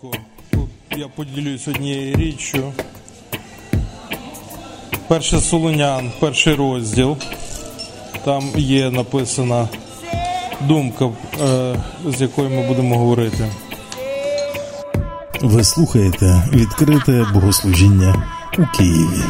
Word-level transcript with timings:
коротко. 0.00 0.68
Я 0.96 1.08
поділюсь 1.08 1.68
однією 1.68 2.16
річчю. 2.16 2.72
Перше 5.08 5.40
Солонян, 5.40 6.10
перший 6.20 6.54
розділ. 6.54 7.16
Там 8.24 8.44
є 8.56 8.90
написана 8.90 9.68
думка, 10.60 11.08
е, 11.42 11.76
з 12.06 12.20
якою 12.20 12.50
ми 12.50 12.68
будемо 12.68 12.98
говорити. 12.98 13.48
Ви 15.40 15.64
слухаєте 15.64 16.48
відкрите 16.52 17.26
богослужіння 17.34 18.35
у 18.58 18.76
Києві. 18.76 19.22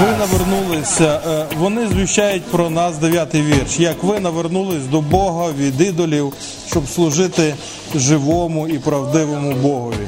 Ви 0.00 0.16
навернулися, 0.18 1.20
е, 1.28 1.46
вони 1.58 1.88
звіщають 1.88 2.44
про 2.44 2.70
нас 2.70 2.98
дев'ятий 2.98 3.42
вірш. 3.42 3.80
Як 3.80 4.02
ви 4.02 4.20
навернулись 4.20 4.84
до 4.84 5.00
Бога 5.00 5.52
від 5.58 5.80
ідолів, 5.80 6.32
щоб 6.66 6.88
служити 6.88 7.54
живому 7.94 8.68
і 8.68 8.78
правдивому 8.78 9.52
Богові. 9.52 10.06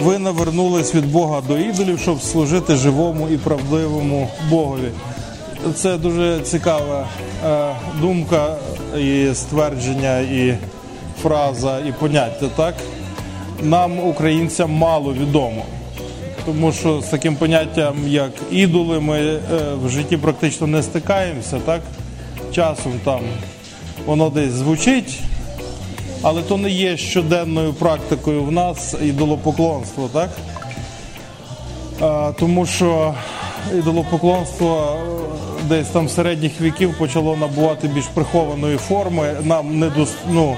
Ви 0.00 0.18
навернулись 0.18 0.94
від 0.94 1.12
Бога 1.12 1.40
до 1.48 1.58
ідолів, 1.58 1.98
щоб 1.98 2.22
служити 2.22 2.76
живому 2.76 3.28
і 3.28 3.36
правдивому 3.36 4.30
Богові. 4.50 4.90
Це 5.74 5.96
дуже 5.98 6.40
цікава 6.40 7.06
е, 7.46 7.74
думка 8.00 8.56
і 8.98 9.28
ствердження, 9.34 10.18
і 10.18 10.58
фраза, 11.22 11.78
і 11.78 11.92
поняття. 11.92 12.46
Так 12.56 12.74
нам, 13.62 13.98
українцям, 13.98 14.72
мало 14.72 15.14
відомо. 15.14 15.64
Тому 16.46 16.72
що 16.72 17.00
з 17.00 17.06
таким 17.06 17.36
поняттям, 17.36 17.94
як 18.06 18.32
ідоли, 18.50 19.00
ми 19.00 19.18
е, 19.18 19.40
в 19.84 19.88
житті 19.88 20.16
практично 20.16 20.66
не 20.66 20.82
стикаємося, 20.82 21.60
так? 21.66 21.80
Часом 22.52 22.92
там 23.04 23.20
воно 24.06 24.30
десь 24.30 24.52
звучить, 24.52 25.20
але 26.22 26.42
то 26.42 26.56
не 26.56 26.70
є 26.70 26.96
щоденною 26.96 27.72
практикою 27.72 28.44
в 28.44 28.52
нас 28.52 28.94
ідолопоклонство, 29.02 30.10
так? 30.12 30.30
Тому 32.38 32.66
що 32.66 33.14
ідолопоклонство 33.78 34.96
е, 35.60 35.64
десь 35.68 35.88
там 35.88 36.08
середніх 36.08 36.60
віків 36.60 36.94
почало 36.98 37.36
набувати 37.36 37.88
більш 37.88 38.04
прихованої 38.04 38.76
форми. 38.76 39.36
Нам 39.44 39.78
не 39.78 39.90
дос, 39.90 40.12
ну, 40.30 40.56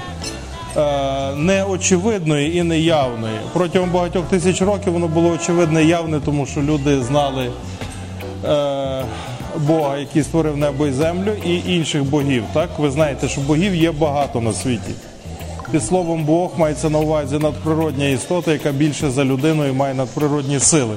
неочевидної 1.37 2.57
і 2.57 2.63
неявної. 2.63 3.37
Протягом 3.53 3.89
багатьох 3.91 4.25
тисяч 4.25 4.61
років 4.61 4.93
воно 4.93 5.07
було 5.07 5.29
очевидне 5.29 5.83
і 5.83 5.87
явне, 5.87 6.19
тому 6.25 6.45
що 6.45 6.61
люди 6.61 7.03
знали 7.03 7.51
е, 8.45 9.03
Бога, 9.57 9.97
який 9.97 10.23
створив 10.23 10.57
небо 10.57 10.87
і 10.87 10.91
землю, 10.91 11.31
і 11.45 11.75
інших 11.75 12.03
богів. 12.03 12.43
Так? 12.53 12.69
Ви 12.79 12.91
знаєте, 12.91 13.27
що 13.27 13.41
богів 13.41 13.75
є 13.75 13.91
багато 13.91 14.41
на 14.41 14.53
світі. 14.53 14.91
Під 15.71 15.83
словом 15.83 16.23
Бог 16.23 16.51
мається 16.57 16.89
на 16.89 16.99
увазі 16.99 17.37
надприродня 17.37 18.05
істота, 18.05 18.51
яка 18.51 18.71
більше 18.71 19.09
за 19.09 19.25
людину 19.25 19.67
і 19.67 19.71
має 19.71 19.93
надприродні 19.93 20.59
сили. 20.59 20.95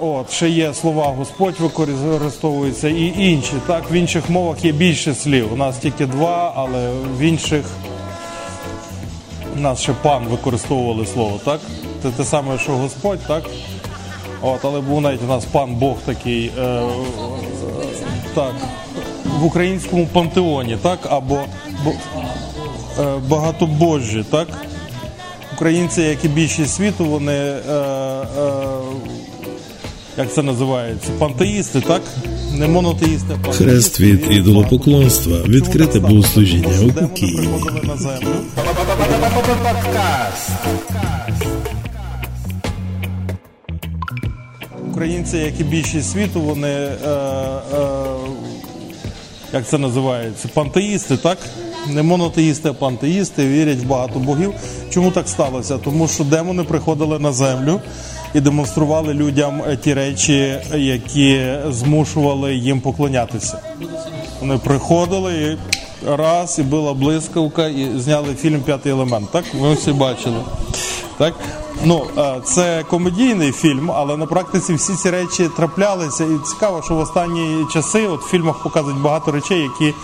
От, 0.00 0.30
ще 0.30 0.48
є 0.48 0.74
слова 0.74 1.06
Господь 1.06 1.54
використовуються 1.60 2.88
і 2.88 3.14
інші. 3.16 3.52
Так, 3.66 3.90
в 3.90 3.92
інших 3.92 4.30
мовах 4.30 4.64
є 4.64 4.72
більше 4.72 5.14
слів. 5.14 5.52
У 5.52 5.56
нас 5.56 5.78
тільки 5.78 6.06
два, 6.06 6.52
але 6.56 6.90
в 7.18 7.20
інших 7.20 7.64
у 9.56 9.60
нас 9.60 9.80
ще 9.80 9.92
пан 9.92 10.24
використовували 10.24 11.06
слово, 11.06 11.40
так? 11.44 11.60
Це 12.02 12.10
те 12.10 12.24
саме, 12.24 12.58
що 12.58 12.72
Господь, 12.72 13.18
так? 13.26 13.42
От, 14.42 14.64
але 14.64 14.80
був 14.80 15.00
навіть 15.00 15.22
у 15.22 15.26
нас 15.26 15.44
пан 15.44 15.74
Бог 15.74 15.96
такий. 16.04 16.50
Е, 16.58 16.82
так, 18.34 18.54
в 19.40 19.44
українському 19.44 20.06
пантеоні, 20.06 20.76
так? 20.82 20.98
Або 21.10 21.38
бо, 21.84 21.92
е, 23.02 23.16
багатобожжі, 23.28 24.24
так? 24.30 24.48
Українці, 25.54 26.02
як 26.02 26.24
і 26.24 26.28
більшість 26.28 26.74
світу, 26.74 27.04
вони. 27.04 27.32
Е, 27.32 27.72
е, 28.38 28.75
як 30.18 30.32
це 30.32 30.42
називається? 30.42 31.10
Пантеїсти, 31.18 31.80
так? 31.80 32.02
Не 32.54 32.68
монотеїсти, 32.68 33.26
а 33.28 33.32
пантеїсти. 33.32 33.64
Хрест 33.64 34.00
від 34.00 34.26
ідолопоклонства. 34.30 35.38
Відкрите 35.48 36.00
богослужіння 36.00 36.92
у 37.02 37.08
Києві. 37.08 37.48
Українці, 44.90 45.36
як 45.36 45.60
і 45.60 45.64
більшість 45.64 46.10
світу, 46.10 46.40
вони 46.40 46.68
е, 46.68 47.08
е, 47.08 48.06
як 49.52 49.66
це 49.68 49.78
називається? 49.78 50.48
Пантеїсти, 50.54 51.16
так? 51.16 51.38
Не 51.90 52.02
монотеїсти, 52.02 52.68
а 52.68 52.72
пантеїсти, 52.72 53.48
вірять 53.48 53.78
в 53.78 53.86
багато 53.86 54.18
богів. 54.18 54.52
Чому 54.90 55.10
так 55.10 55.28
сталося? 55.28 55.78
Тому 55.78 56.08
що 56.08 56.24
демони 56.24 56.64
приходили 56.64 57.18
на 57.18 57.32
землю 57.32 57.80
і 58.36 58.40
демонстрували 58.40 59.14
людям 59.14 59.62
е, 59.68 59.76
ті 59.76 59.94
речі, 59.94 60.58
які 60.74 61.56
змушували 61.70 62.54
їм 62.54 62.80
поклонятися. 62.80 63.58
Вони 64.40 64.58
приходили 64.58 65.34
і 65.34 65.58
раз, 66.16 66.58
і 66.58 66.62
була 66.62 66.94
блискавка, 66.94 67.66
і 67.66 67.98
зняли 67.98 68.34
фільм 68.34 68.60
П'ятий 68.60 68.92
елемент. 68.92 69.30
Так, 69.30 69.44
ви 69.60 69.72
всі 69.72 69.92
бачили. 69.92 70.36
Так? 71.18 71.34
Ну, 71.84 72.02
е, 72.18 72.40
це 72.44 72.84
комедійний 72.90 73.52
фільм, 73.52 73.90
але 73.90 74.16
на 74.16 74.26
практиці 74.26 74.74
всі 74.74 74.94
ці 74.94 75.10
речі 75.10 75.48
траплялися. 75.56 76.24
І 76.24 76.46
цікаво, 76.46 76.82
що 76.84 76.94
в 76.94 76.98
останні 76.98 77.66
часи 77.72 78.06
от 78.06 78.22
в 78.22 78.28
фільмах 78.28 78.62
показують 78.62 79.00
багато 79.00 79.32
речей, 79.32 79.60
які, 79.60 79.94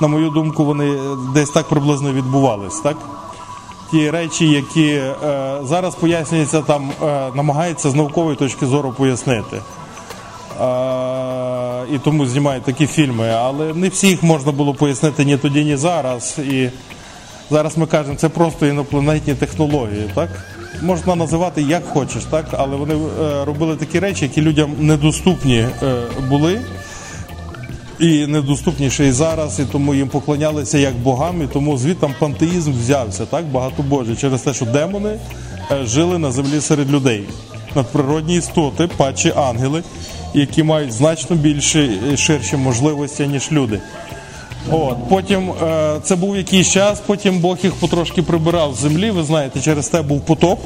на 0.00 0.08
мою 0.08 0.30
думку, 0.30 0.64
вони 0.64 0.98
десь 1.34 1.50
так 1.50 1.68
приблизно 1.68 2.12
відбувались. 2.12 2.80
Так? 2.80 2.96
Ті 3.92 4.10
речі, 4.10 4.48
які 4.48 4.88
е, 4.88 5.14
зараз 5.64 5.94
пояснюються, 5.94 6.60
там 6.60 6.90
е, 7.02 7.30
намагаються 7.34 7.90
з 7.90 7.94
наукової 7.94 8.36
точки 8.36 8.66
зору 8.66 8.92
пояснити. 8.92 9.56
Е, 9.56 9.62
і 11.94 11.98
тому 11.98 12.26
знімають 12.26 12.64
такі 12.64 12.86
фільми. 12.86 13.28
Але 13.28 13.74
не 13.74 13.88
всі 13.88 14.08
їх 14.08 14.22
можна 14.22 14.52
було 14.52 14.74
пояснити 14.74 15.24
ні 15.24 15.36
тоді, 15.36 15.64
ні 15.64 15.76
зараз. 15.76 16.38
І 16.38 16.68
зараз 17.50 17.78
ми 17.78 17.86
кажемо, 17.86 18.16
це 18.16 18.28
просто 18.28 18.66
інопланетні 18.66 19.34
технології. 19.34 20.10
Так? 20.14 20.28
Можна 20.82 21.14
називати 21.14 21.62
як 21.62 21.86
хочеш, 21.88 22.24
так? 22.24 22.46
але 22.52 22.76
вони 22.76 22.94
е, 22.94 23.44
робили 23.44 23.76
такі 23.76 23.98
речі, 23.98 24.24
які 24.24 24.42
людям 24.42 24.70
недоступні 24.78 25.66
е, 25.82 26.02
були. 26.28 26.60
І 28.02 28.26
недоступніше 28.26 29.06
і 29.06 29.12
зараз, 29.12 29.60
і 29.60 29.64
тому 29.64 29.94
їм 29.94 30.08
поклонялися 30.08 30.78
як 30.78 30.96
богам, 30.96 31.42
і 31.42 31.46
тому 31.46 31.78
звідтам 31.78 32.14
пантеїзм 32.18 32.72
взявся, 32.72 33.26
так 33.26 33.44
багато 33.44 33.82
Боже, 33.82 34.16
через 34.16 34.42
те, 34.42 34.54
що 34.54 34.64
демони 34.64 35.18
е, 35.72 35.86
жили 35.86 36.18
на 36.18 36.32
землі 36.32 36.60
серед 36.60 36.90
людей. 36.90 37.24
Надприродні 37.74 38.36
істоти, 38.36 38.88
пачі 38.96 39.32
ангели, 39.36 39.82
які 40.34 40.62
мають 40.62 40.92
значно 40.92 41.36
більше 41.36 41.88
і 42.12 42.16
ширші 42.16 42.56
можливості, 42.56 43.26
ніж 43.26 43.52
люди. 43.52 43.80
От, 44.70 44.96
потім 45.08 45.50
е, 45.50 45.96
це 46.02 46.16
був 46.16 46.36
якийсь 46.36 46.70
час, 46.70 47.00
потім 47.06 47.38
Бог 47.38 47.58
їх 47.62 47.74
потрошки 47.74 48.22
прибирав 48.22 48.74
з 48.74 48.78
землі. 48.78 49.10
Ви 49.10 49.24
знаєте, 49.24 49.60
через 49.60 49.88
те 49.88 50.02
був 50.02 50.20
потоп, 50.20 50.60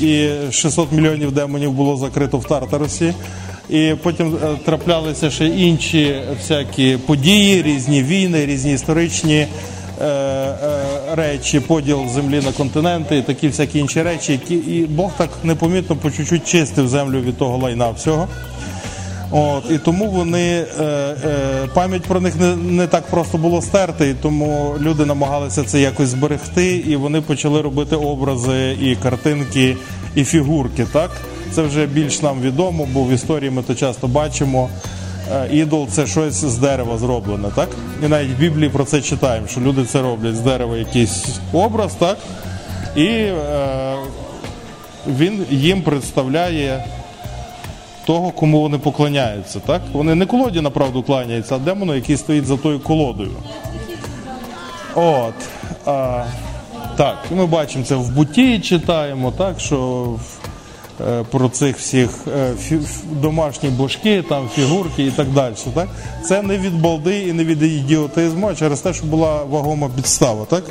і 0.00 0.28
600 0.50 0.92
мільйонів 0.92 1.32
демонів 1.32 1.72
було 1.72 1.96
закрито 1.96 2.38
в 2.38 2.44
Тартарусі. 2.44 3.14
І 3.70 3.94
потім 4.02 4.38
е, 4.44 4.56
траплялися 4.64 5.30
ще 5.30 5.46
інші 5.46 6.14
всякі 6.38 6.96
події, 6.96 7.62
різні 7.62 8.02
війни, 8.02 8.46
різні 8.46 8.72
історичні 8.72 9.36
е, 9.36 9.46
е, 10.04 10.56
речі, 11.14 11.60
поділ 11.60 12.08
землі 12.08 12.40
на 12.44 12.52
континенти, 12.52 13.16
і 13.16 13.22
такі 13.22 13.48
всякі 13.48 13.78
інші 13.78 14.02
речі, 14.02 14.32
які 14.32 14.54
і 14.54 14.86
Бог 14.86 15.10
так 15.16 15.30
непомітно 15.44 15.96
по 15.96 16.10
чуть-чуть 16.10 16.48
чистив 16.48 16.88
землю 16.88 17.20
від 17.20 17.38
того 17.38 17.58
лайна 17.58 17.90
всього. 17.90 18.28
От, 19.30 19.70
і 19.70 19.78
тому 19.78 20.10
вони 20.10 20.66
е, 20.80 20.84
е, 20.84 21.68
пам'ять 21.74 22.02
про 22.02 22.20
них 22.20 22.40
не, 22.40 22.56
не 22.56 22.86
так 22.86 23.06
просто 23.06 23.38
було 23.38 23.62
стерти, 23.62 24.10
і 24.10 24.14
тому 24.14 24.74
люди 24.80 25.04
намагалися 25.04 25.62
це 25.62 25.80
якось 25.80 26.08
зберегти, 26.08 26.76
і 26.76 26.96
вони 26.96 27.20
почали 27.20 27.62
робити 27.62 27.96
образи 27.96 28.76
і 28.82 28.96
картинки, 28.96 29.76
і 30.14 30.24
фігурки. 30.24 30.86
Так 30.92 31.10
це 31.52 31.62
вже 31.62 31.86
більш 31.86 32.22
нам 32.22 32.40
відомо, 32.40 32.88
бо 32.92 33.02
в 33.04 33.10
історії 33.10 33.50
ми 33.50 33.62
то 33.62 33.74
часто 33.74 34.06
бачимо. 34.08 34.68
е, 35.32 35.48
Ідол 35.52 35.88
це 35.88 36.06
щось 36.06 36.34
з 36.34 36.58
дерева 36.58 36.98
зроблене, 36.98 37.48
так? 37.54 37.68
І 38.04 38.08
навіть 38.08 38.30
в 38.30 38.38
Біблії 38.38 38.68
про 38.70 38.84
це 38.84 39.00
читаємо, 39.00 39.46
що 39.46 39.60
люди 39.60 39.84
це 39.84 40.02
роблять 40.02 40.36
з 40.36 40.40
дерева 40.40 40.76
якийсь 40.76 41.26
образ, 41.52 41.94
так? 41.94 42.18
І 42.96 43.06
е, 43.06 43.94
він 45.06 45.46
їм 45.50 45.82
представляє 45.82 46.84
того, 48.06 48.30
кому 48.30 48.60
вони 48.60 48.78
поклоняються. 48.78 49.60
Так? 49.66 49.82
Вони 49.92 50.14
не 50.14 50.26
колоді 50.26 50.60
направду 50.60 51.02
кланяються, 51.02 51.54
а 51.54 51.58
демону, 51.58 51.94
який 51.94 52.16
стоїть 52.16 52.46
за 52.46 52.56
тою 52.56 52.80
колодою. 52.80 53.32
От. 54.94 55.34
А, 55.86 56.24
так, 56.96 57.18
і 57.32 57.34
ми 57.34 57.46
бачимо 57.46 57.84
це 57.84 57.94
в 57.94 58.10
буті, 58.14 58.60
читаємо, 58.60 59.30
так, 59.32 59.60
що 59.60 60.08
е, 60.14 60.18
про 61.30 61.48
цих 61.48 61.78
всіх 61.78 62.10
е, 62.36 62.54
домашні 63.12 63.68
божки, 63.68 64.24
там 64.28 64.48
фігурки 64.54 65.04
і 65.04 65.10
так 65.10 65.28
далі. 65.28 65.54
Так? 65.74 65.88
Це 66.24 66.42
не 66.42 66.58
від 66.58 66.80
балди 66.80 67.18
і 67.18 67.32
не 67.32 67.44
від 67.44 67.62
ідіотизму, 67.62 68.48
а 68.48 68.54
через 68.54 68.80
те, 68.80 68.94
що 68.94 69.06
була 69.06 69.44
вагома 69.44 69.90
підстава. 69.96 70.44
Так? 70.44 70.64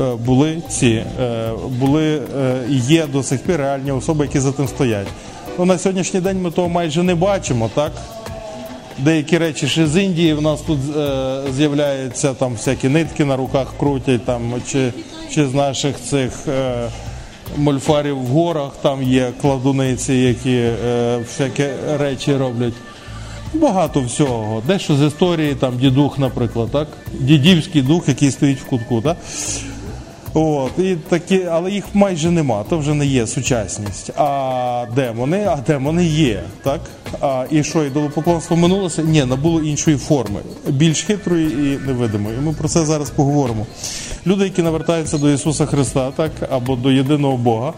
Е, 0.00 0.14
Були 0.14 0.62
ці, 0.68 1.04
е, 1.20 1.50
були 1.80 2.22
е, 2.38 2.56
і 2.70 2.76
є 2.76 3.06
до 3.06 3.22
сих 3.22 3.40
пір 3.40 3.56
реальні 3.56 3.90
особи, 3.90 4.24
які 4.24 4.40
за 4.40 4.52
тим 4.52 4.68
стоять. 4.68 5.06
Ну, 5.58 5.64
на 5.64 5.78
сьогоднішній 5.78 6.20
день 6.20 6.42
ми 6.42 6.50
того 6.50 6.68
майже 6.68 7.02
не 7.02 7.14
бачимо, 7.14 7.70
так? 7.74 7.92
Деякі 8.98 9.38
речі 9.38 9.68
ще 9.68 9.86
з 9.86 10.02
Індії 10.02 10.34
в 10.34 10.42
нас 10.42 10.60
тут 10.60 10.78
е, 10.96 11.40
з'являються 11.56 12.34
там 12.34 12.52
всякі 12.52 12.88
нитки 12.88 13.24
на 13.24 13.36
руках 13.36 13.74
крутять, 13.78 14.24
там, 14.24 14.54
чи, 14.66 14.92
чи 15.30 15.46
з 15.46 15.54
наших 15.54 16.00
цих 16.00 16.32
е, 16.48 16.88
мольфарів 17.56 18.16
в 18.18 18.26
горах 18.26 18.72
там 18.82 19.02
є 19.02 19.32
кладуниці, 19.40 20.14
які 20.14 20.54
е, 20.54 21.18
всякі 21.18 21.64
речі 21.98 22.36
роблять. 22.36 22.74
Багато 23.54 24.00
всього. 24.00 24.62
Дещо 24.66 24.96
з 24.96 25.02
історії, 25.02 25.54
там 25.54 25.78
дідух, 25.78 26.18
наприклад, 26.18 26.68
так? 26.72 26.88
Дідівський 27.12 27.82
дух, 27.82 28.08
який 28.08 28.30
стоїть 28.30 28.60
в 28.60 28.64
кутку. 28.64 29.00
Так? 29.00 29.16
От, 30.40 30.78
і 30.78 30.96
такі, 31.08 31.44
але 31.50 31.70
їх 31.70 31.84
майже 31.94 32.30
нема, 32.30 32.64
то 32.68 32.78
вже 32.78 32.94
не 32.94 33.06
є 33.06 33.26
сучасність. 33.26 34.10
А 34.16 34.86
демони, 34.94 35.46
а 35.50 35.56
демони 35.56 36.04
є, 36.04 36.42
так? 36.62 36.80
А, 37.20 37.44
і 37.50 37.64
що, 37.64 37.84
ідолопоклонство 37.84 38.56
минулося? 38.56 39.02
Ні, 39.02 39.24
набуло 39.24 39.62
іншої 39.62 39.96
форми, 39.96 40.40
більш 40.68 41.02
хитрої 41.02 41.46
і 41.46 41.86
невидимої. 41.86 42.36
І 42.36 42.40
ми 42.40 42.52
про 42.52 42.68
це 42.68 42.84
зараз 42.84 43.10
поговоримо. 43.10 43.66
Люди, 44.26 44.44
які 44.44 44.62
навертаються 44.62 45.18
до 45.18 45.30
Ісуса 45.30 45.66
Христа, 45.66 46.10
так, 46.16 46.30
або 46.50 46.76
до 46.76 46.90
єдиного 46.90 47.36
Бога, 47.36 47.72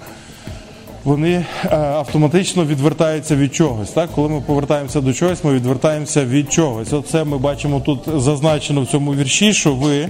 вони 1.04 1.32
е, 1.64 1.76
автоматично 1.76 2.64
відвертаються 2.64 3.36
від 3.36 3.54
чогось. 3.54 3.90
Так? 3.90 4.10
Коли 4.14 4.28
ми 4.28 4.40
повертаємося 4.40 5.00
до 5.00 5.12
чогось, 5.12 5.44
ми 5.44 5.54
відвертаємося 5.54 6.24
від 6.24 6.52
чогось. 6.52 6.92
Оце 6.92 7.24
ми 7.24 7.38
бачимо 7.38 7.82
тут 7.86 8.00
зазначено 8.16 8.82
в 8.82 8.86
цьому 8.86 9.14
вірші, 9.14 9.52
що 9.52 9.74
ви 9.74 10.08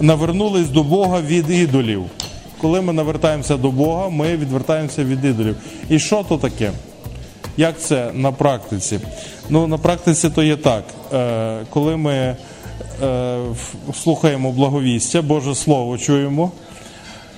навернулись 0.00 0.68
до 0.68 0.82
Бога 0.82 1.20
від 1.20 1.50
ідолів. 1.50 2.04
Коли 2.60 2.80
ми 2.80 2.92
навертаємося 2.92 3.56
до 3.56 3.70
Бога, 3.70 4.08
ми 4.08 4.36
відвертаємося 4.36 5.04
від 5.04 5.24
ідолів. 5.24 5.56
І 5.88 5.98
що 5.98 6.24
то 6.28 6.38
таке? 6.38 6.70
Як 7.56 7.80
це 7.80 8.10
на 8.14 8.32
практиці? 8.32 9.00
Ну, 9.50 9.66
на 9.66 9.78
практиці 9.78 10.30
то 10.30 10.42
є 10.42 10.56
так. 10.56 10.84
Е, 11.14 11.58
коли 11.70 11.96
ми 11.96 12.36
е, 13.02 13.38
слухаємо 14.02 14.52
благовістя, 14.52 15.22
Боже 15.22 15.54
Слово 15.54 15.98
чуємо, 15.98 16.50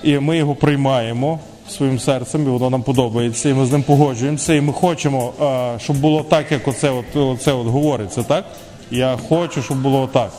і 0.03 0.19
ми 0.19 0.37
його 0.37 0.55
приймаємо 0.55 1.39
своїм 1.71 1.99
серцем, 1.99 2.47
і 2.47 2.51
воно 2.51 2.71
нам 2.71 2.83
подобається, 2.83 3.49
і 3.49 3.55
ми 3.55 3.67
з 3.67 3.73
ним 3.73 3.83
погоджуємося, 3.83 4.55
і 4.55 4.61
ми 4.61 4.73
хочемо, 4.73 5.33
е, 5.43 5.79
щоб 5.79 5.97
було 5.97 6.23
так, 6.23 6.53
як 6.53 6.69
оце 6.69 6.91
от, 6.91 7.17
оце 7.17 7.53
от 7.53 7.67
говориться, 7.67 8.23
так? 8.23 8.45
Я 8.91 9.19
хочу, 9.29 9.63
щоб 9.63 9.83
було 9.83 10.09
так. 10.13 10.33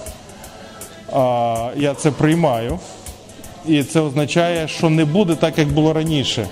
Я 1.78 1.94
це 1.98 2.12
приймаю, 2.12 2.80
і 3.68 3.84
це 3.84 4.00
означає, 4.00 4.68
що 4.68 4.90
не 4.90 5.06
буде 5.06 5.36
так, 5.36 5.58
як 5.58 5.68
було 5.68 5.94
раніше. 5.94 6.48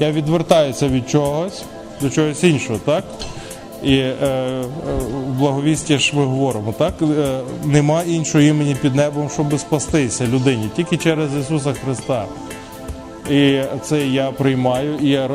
Я 0.00 0.12
відвертаюся 0.12 0.88
від 0.88 1.10
чогось 1.10 1.62
до 2.00 2.10
чогось 2.10 2.44
іншого, 2.44 2.78
так? 2.84 3.04
І 3.82 3.96
е, 3.96 4.14
е, 4.22 4.62
в 5.28 5.38
благовісті 5.38 5.98
ж 5.98 6.16
ми 6.16 6.24
говоримо, 6.24 6.74
так? 6.78 6.94
Е, 7.02 7.40
нема 7.64 8.02
іншого 8.02 8.44
імені 8.44 8.76
під 8.82 8.94
небом, 8.94 9.30
щоб 9.34 9.60
спастися 9.60 10.26
людині, 10.26 10.70
тільки 10.76 10.96
через 10.96 11.36
Ісуса 11.36 11.72
Христа. 11.72 12.24
І 13.30 13.60
це 13.82 14.06
я 14.06 14.30
приймаю, 14.30 14.94
і 15.02 15.08
я 15.08 15.30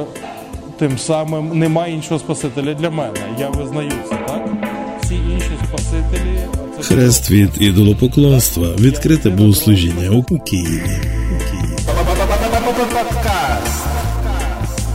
тим 0.79 0.97
самим 0.97 1.59
немає 1.59 1.93
іншого 1.93 2.19
Спасителя 2.19 2.73
для 2.73 2.89
мене. 2.89 3.19
Я 3.39 3.49
визнаю 3.49 3.91
це, 4.09 4.15
так? 4.27 4.47
Всі 5.03 5.15
інші 5.15 5.49
Спасителі 5.67 6.39
це 6.77 6.83
Хрест 6.83 7.31
від 7.31 7.61
ідолопоклонства. 7.61 8.67
Відкрите 8.79 9.29
богослужіння 9.29 10.09
у 10.09 10.39
Києві. 10.39 10.83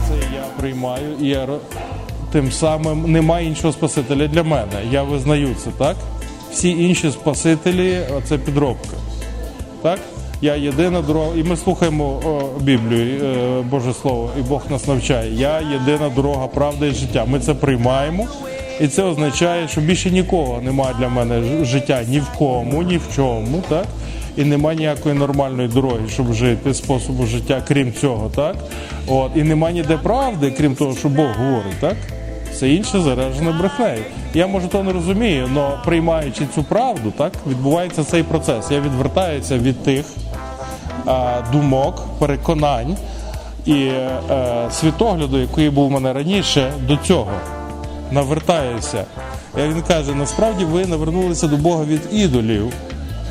Це 0.07 0.15
я 0.35 0.43
приймаю, 0.59 1.15
і 1.21 1.27
я 1.27 1.47
тим 2.31 2.51
самим 2.51 3.11
немає 3.11 3.47
іншого 3.47 3.73
Спасителя 3.73 4.27
для 4.27 4.43
мене. 4.43 4.81
Я 4.91 5.03
визнаю 5.03 5.55
це, 5.63 5.69
так? 5.77 5.95
Всі 6.51 6.69
інші 6.69 7.11
Спасителі 7.11 8.01
це 8.27 8.37
підробка. 8.37 8.97
Так? 9.81 9.99
Я 10.41 10.55
єдина 10.55 11.01
дорога, 11.01 11.31
і 11.35 11.43
ми 11.43 11.57
слухаємо 11.57 12.05
о, 12.05 12.59
Біблію, 12.59 13.23
е, 13.25 13.61
Боже 13.69 13.93
Слово, 13.93 14.29
і 14.39 14.41
Бог 14.41 14.61
нас 14.69 14.87
навчає. 14.87 15.33
Я 15.33 15.59
єдина 15.59 16.09
дорога, 16.15 16.47
правда 16.47 16.85
і 16.85 16.91
життя. 16.91 17.25
Ми 17.27 17.39
це 17.39 17.53
приймаємо, 17.53 18.27
і 18.81 18.87
це 18.87 19.03
означає, 19.03 19.67
що 19.67 19.81
більше 19.81 20.11
нікого 20.11 20.61
немає 20.61 20.95
для 20.99 21.09
мене 21.09 21.65
життя 21.65 22.03
ні 22.07 22.19
в 22.19 22.27
кому, 22.37 22.83
ні 22.83 22.97
в 22.97 23.15
чому, 23.15 23.63
так? 23.69 23.85
І 24.37 24.43
немає 24.43 24.77
ніякої 24.77 25.15
нормальної 25.15 25.67
дороги, 25.67 26.09
щоб 26.13 26.33
жити, 26.33 26.73
способу 26.73 27.25
життя, 27.25 27.63
крім 27.67 27.93
цього, 27.93 28.29
так? 28.35 28.55
От, 29.07 29.31
і 29.35 29.43
немає 29.43 29.73
ніде 29.73 29.97
правди, 29.97 30.53
крім 30.57 30.75
того, 30.75 30.95
що 30.95 31.09
Бог 31.09 31.27
говорить, 31.37 31.79
так? 31.79 31.95
Все 32.51 32.69
інше 32.69 32.99
заражене 32.99 33.51
брехнею. 33.51 34.03
Я 34.33 34.47
може 34.47 34.67
то 34.67 34.83
не 34.83 34.93
розумію, 34.93 35.49
але 35.55 35.69
приймаючи 35.85 36.47
цю 36.55 36.63
правду, 36.63 37.13
так 37.17 37.33
відбувається 37.47 38.03
цей 38.03 38.23
процес. 38.23 38.71
Я 38.71 38.79
відвертаюся 38.79 39.57
від 39.57 39.83
тих 39.83 40.05
думок, 41.51 42.05
переконань 42.19 42.97
і 43.65 43.73
е, 43.73 44.09
світогляду, 44.71 45.39
який 45.39 45.69
був 45.69 45.87
у 45.87 45.89
мене 45.89 46.13
раніше, 46.13 46.73
до 46.87 46.97
цього 46.97 47.31
навертаюся. 48.11 49.03
Як 49.57 49.67
він 49.67 49.81
каже, 49.81 50.15
насправді 50.15 50.65
ви 50.65 50.85
навернулися 50.85 51.47
до 51.47 51.57
Бога 51.57 51.83
від 51.83 52.01
ідолів. 52.11 52.73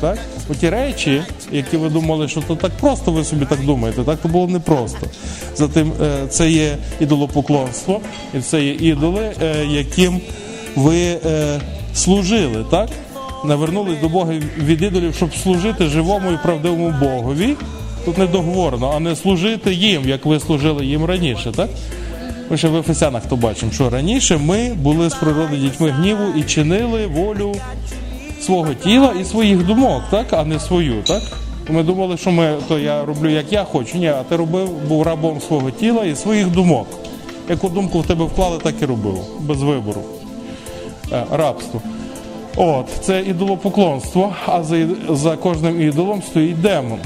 Так? 0.01 0.17
Оті 0.51 0.69
речі, 0.69 1.23
які 1.51 1.77
ви 1.77 1.89
думали, 1.89 2.27
що 2.27 2.41
то 2.41 2.55
так 2.55 2.71
просто 2.71 3.11
ви 3.11 3.23
собі 3.23 3.45
так 3.45 3.65
думаєте, 3.65 4.03
так 4.03 4.19
то 4.19 4.27
було 4.27 4.47
непросто. 4.47 5.07
Затим 5.55 5.91
е, 6.01 6.27
це 6.27 6.49
є 6.49 6.77
ідолопоклонство, 6.99 8.01
і 8.33 8.39
це 8.39 8.63
є 8.63 8.73
ідоли, 8.73 9.31
е, 9.41 9.65
яким 9.65 10.21
ви 10.75 11.19
е, 11.25 11.59
служили, 11.93 12.65
так? 12.71 12.89
Навернулись 13.43 13.99
до 14.01 14.09
Бога 14.09 14.33
від 14.57 14.81
ідолів, 14.81 15.15
щоб 15.15 15.35
служити 15.35 15.85
живому 15.85 16.31
і 16.31 16.37
правдивому 16.43 16.93
Богові. 16.99 17.55
Тут 18.05 18.17
не 18.17 18.27
договорено, 18.27 18.91
а 18.95 18.99
не 18.99 19.15
служити 19.15 19.73
їм, 19.73 20.09
як 20.09 20.25
ви 20.25 20.39
служили 20.39 20.85
їм 20.85 21.05
раніше, 21.05 21.51
так? 21.55 21.69
Ми 22.49 22.57
ще 22.57 22.67
в 22.67 22.75
Ефесянах 22.75 23.25
то 23.25 23.35
бачимо, 23.35 23.71
що 23.71 23.89
раніше 23.89 24.37
ми 24.37 24.73
були 24.73 25.09
з 25.09 25.13
природи 25.13 25.57
дітьми 25.57 25.89
гніву 25.89 26.23
і 26.37 26.43
чинили 26.43 27.07
волю 27.07 27.55
свого 28.41 28.73
тіла 28.73 29.13
і 29.21 29.25
своїх 29.25 29.65
думок, 29.65 30.03
так, 30.09 30.33
а 30.33 30.45
не 30.45 30.59
свою, 30.59 31.03
так? 31.03 31.21
Ми 31.69 31.83
думали, 31.83 32.17
що 32.17 32.31
ми, 32.31 32.55
то 32.67 32.79
я 32.79 33.05
роблю 33.05 33.29
як 33.29 33.53
я 33.53 33.63
хочу. 33.63 33.97
Ні, 33.97 34.07
а 34.07 34.23
ти 34.23 34.35
робив, 34.35 34.69
був 34.87 35.03
рабом 35.03 35.41
свого 35.41 35.71
тіла 35.71 36.05
і 36.05 36.15
своїх 36.15 36.47
думок. 36.47 36.87
Яку 37.49 37.69
думку 37.69 37.99
в 37.99 38.05
тебе 38.05 38.25
вклали, 38.25 38.57
так 38.63 38.75
і 38.81 38.85
робив, 38.85 39.17
без 39.39 39.61
вибору. 39.61 40.01
Е, 41.11 41.23
рабство. 41.31 41.81
От, 42.55 42.85
це 43.01 43.21
ідолопоклонство, 43.21 44.33
а 44.45 44.63
за, 44.63 44.87
за 45.09 45.37
кожним 45.37 45.81
ідолом 45.81 46.21
стоїть 46.21 46.61
демон. 46.61 46.99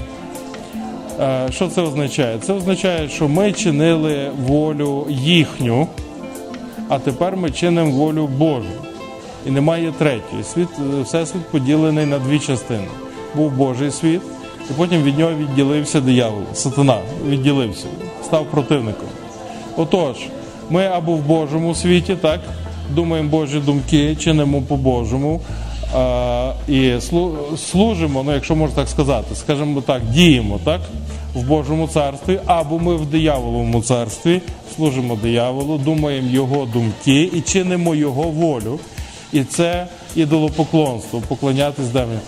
Е, 1.20 1.48
Що 1.52 1.68
це 1.68 1.82
означає? 1.82 2.38
Це 2.40 2.54
означає, 2.54 3.10
що 3.10 3.28
ми 3.28 3.52
чинили 3.52 4.32
волю 4.48 5.06
їхню, 5.10 5.88
а 6.90 7.00
тепер 7.00 7.38
ми 7.38 7.52
чинимо 7.52 7.92
волю 7.92 8.30
Божу. 8.38 8.70
І 9.48 9.52
немає 9.52 9.94
третьої. 9.98 10.44
Світ, 10.44 10.68
е, 11.00 11.02
всесвіт 11.02 11.48
поділений 11.52 12.06
на 12.06 12.20
дві 12.20 12.40
частини. 12.40 12.88
Був 13.36 13.52
Божий 13.52 13.92
світ, 13.92 14.22
і 14.70 14.74
потім 14.78 15.04
від 15.04 15.20
нього 15.20 15.32
відділився 15.34 16.02
диявол, 16.02 16.44
сатана 16.54 16.98
відділився, 17.28 17.86
став 18.24 18.46
противником. 18.46 19.08
Отож, 19.78 20.16
ми 20.70 20.86
або 20.86 21.12
в 21.14 21.20
Божому 21.20 21.76
світі, 21.76 22.16
так, 22.16 22.40
думаємо 22.90 23.30
Божі 23.30 23.60
думки, 23.60 24.16
чинимо 24.16 24.62
по-божому 24.62 25.42
і 26.68 26.74
слу- 26.82 27.58
служимо, 27.58 28.24
ну 28.26 28.34
якщо 28.34 28.56
можна 28.56 28.76
так 28.76 28.88
сказати, 28.90 29.36
скажімо 29.36 29.82
так, 29.82 30.02
діємо 30.14 30.60
так, 30.64 30.82
в 31.36 31.44
Божому 31.48 31.88
царстві, 31.88 32.40
або 32.46 32.80
ми 32.80 32.96
в 32.96 33.06
дияволовому 33.06 33.82
царстві, 33.82 34.42
служимо 34.76 35.16
дияволу, 35.24 35.78
думаємо 35.78 36.30
його 36.32 36.66
думки 36.66 37.30
і 37.34 37.42
чинимо 37.42 37.96
його 37.96 38.24
волю. 38.24 38.80
І 39.34 39.44
це 39.44 39.88
ідолопоклонство, 40.16 41.22
поклонятись 41.28 41.88
демонам. 41.88 42.20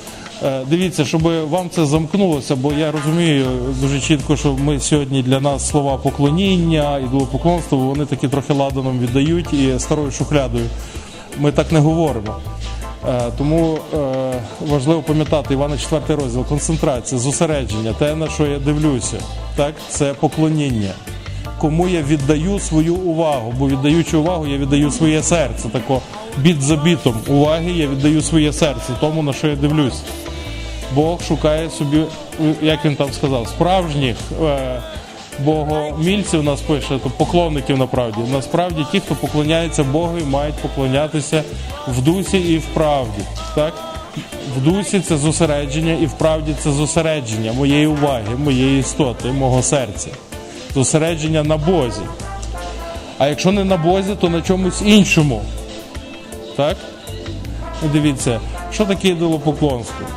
Е, 0.45 0.61
Дивіться, 0.69 1.05
щоб 1.05 1.21
вам 1.49 1.69
це 1.69 1.85
замкнулося, 1.85 2.55
бо 2.55 2.73
я 2.73 2.91
розумію 2.91 3.45
дуже 3.81 3.99
чітко, 3.99 4.35
що 4.37 4.53
ми 4.53 4.79
сьогодні 4.79 5.23
для 5.23 5.39
нас 5.39 5.69
слова 5.69 5.97
поклоніння, 5.97 6.99
ідолопоклонство, 6.99 7.77
вони 7.77 8.05
такі 8.05 8.27
трохи 8.27 8.53
ладаном 8.53 8.99
віддають 8.99 9.53
і 9.53 9.79
старою 9.79 10.11
шухлядою. 10.11 10.65
Ми 11.39 11.51
так 11.51 11.71
не 11.71 11.79
говоримо. 11.79 12.35
Е, 13.09 13.21
Тому 13.37 13.77
е, 13.93 13.97
важливо 14.67 15.01
пам'ятати 15.01 15.53
Івана 15.53 15.77
4 15.77 16.15
розділ, 16.21 16.45
концентрація, 16.45 17.21
зосередження, 17.21 17.93
те, 17.93 18.15
на 18.15 18.29
що 18.29 18.45
я 18.45 18.59
дивлюся, 18.59 19.17
так, 19.55 19.73
це 19.89 20.13
поклоніння. 20.13 20.91
кому 21.57 21.87
я 21.87 22.01
віддаю 22.01 22.59
свою 22.59 22.95
увагу. 22.95 23.53
Бо 23.59 23.67
віддаючи 23.67 24.17
увагу, 24.17 24.47
я 24.47 24.57
віддаю 24.57 24.91
своє 24.91 25.23
серце. 25.23 25.69
Тако 25.69 26.01
біт 26.37 26.61
за 26.61 26.75
бітом 26.75 27.15
уваги 27.27 27.71
я 27.71 27.87
віддаю 27.87 28.21
своє 28.21 28.53
серце, 28.53 28.93
тому 28.99 29.23
на 29.23 29.33
що 29.33 29.47
я 29.47 29.55
дивлюсь. 29.55 30.01
Бог 30.93 31.21
шукає 31.23 31.69
собі, 31.69 32.01
як 32.61 32.85
він 32.85 32.95
там 32.95 33.13
сказав, 33.13 33.47
справжніх 33.47 34.15
е, 34.43 34.81
богомільців 35.39 36.43
нас 36.43 36.61
пише, 36.61 36.99
то 37.03 37.09
поклонників 37.09 37.77
направді. 37.77 38.19
Насправді 38.31 38.85
ті, 38.91 38.99
хто 38.99 39.15
поклоняється 39.15 39.83
Богу, 39.83 40.17
мають 40.29 40.55
поклонятися 40.55 41.43
в 41.87 42.01
дусі 42.01 42.37
і 42.37 42.57
в 42.57 42.65
правді. 42.65 43.21
Так? 43.55 43.73
В 44.57 44.61
дусі 44.61 44.99
це 44.99 45.17
зосередження, 45.17 45.93
і 45.93 46.05
в 46.05 46.13
правді 46.13 46.55
це 46.59 46.71
зосередження 46.71 47.53
моєї 47.53 47.87
уваги, 47.87 48.35
моєї 48.37 48.79
істоти, 48.79 49.31
мого 49.31 49.63
серця. 49.63 50.09
Зосередження 50.73 51.43
на 51.43 51.57
Бозі. 51.57 52.01
А 53.17 53.27
якщо 53.27 53.51
не 53.51 53.63
на 53.63 53.77
Бозі, 53.77 54.15
то 54.21 54.29
на 54.29 54.41
чомусь 54.41 54.81
іншому. 54.85 55.41
Так? 56.55 56.77
Дивіться, 57.93 58.39
що 58.71 58.85
таке 58.85 59.07
ідолопоклонство? 59.07 60.07